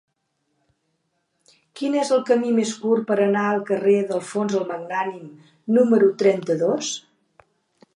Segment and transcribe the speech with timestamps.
[1.81, 5.33] Quin és el camí més curt per anar al carrer d'Alfons el Magnànim
[5.81, 6.95] número trenta-dos?